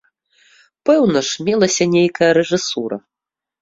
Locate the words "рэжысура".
2.43-2.95